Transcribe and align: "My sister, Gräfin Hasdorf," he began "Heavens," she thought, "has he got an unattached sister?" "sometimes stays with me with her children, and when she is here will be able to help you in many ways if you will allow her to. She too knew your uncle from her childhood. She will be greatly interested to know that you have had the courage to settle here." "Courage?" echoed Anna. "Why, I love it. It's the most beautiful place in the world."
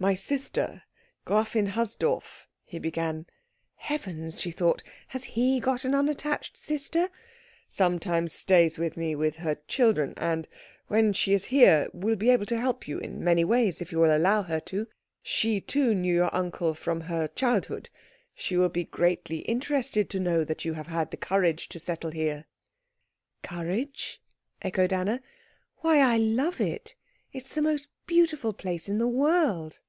"My 0.00 0.14
sister, 0.14 0.84
Gräfin 1.26 1.66
Hasdorf," 1.70 2.46
he 2.64 2.78
began 2.78 3.26
"Heavens," 3.74 4.40
she 4.40 4.52
thought, 4.52 4.80
"has 5.08 5.24
he 5.24 5.58
got 5.58 5.84
an 5.84 5.92
unattached 5.92 6.56
sister?" 6.56 7.08
"sometimes 7.68 8.32
stays 8.32 8.78
with 8.78 8.96
me 8.96 9.16
with 9.16 9.38
her 9.38 9.56
children, 9.66 10.14
and 10.16 10.46
when 10.86 11.12
she 11.12 11.32
is 11.32 11.46
here 11.46 11.88
will 11.92 12.14
be 12.14 12.30
able 12.30 12.46
to 12.46 12.60
help 12.60 12.86
you 12.86 12.98
in 13.00 13.24
many 13.24 13.42
ways 13.42 13.80
if 13.82 13.90
you 13.90 13.98
will 13.98 14.16
allow 14.16 14.42
her 14.42 14.60
to. 14.66 14.86
She 15.20 15.60
too 15.60 15.94
knew 15.96 16.14
your 16.14 16.32
uncle 16.32 16.74
from 16.74 17.00
her 17.00 17.26
childhood. 17.26 17.90
She 18.36 18.56
will 18.56 18.68
be 18.68 18.84
greatly 18.84 19.38
interested 19.38 20.08
to 20.10 20.20
know 20.20 20.44
that 20.44 20.64
you 20.64 20.74
have 20.74 20.86
had 20.86 21.10
the 21.10 21.16
courage 21.16 21.68
to 21.70 21.80
settle 21.80 22.12
here." 22.12 22.44
"Courage?" 23.42 24.22
echoed 24.62 24.92
Anna. 24.92 25.20
"Why, 25.78 25.98
I 25.98 26.18
love 26.18 26.60
it. 26.60 26.94
It's 27.32 27.52
the 27.52 27.62
most 27.62 27.88
beautiful 28.06 28.52
place 28.52 28.88
in 28.88 28.98
the 28.98 29.08
world." 29.08 29.80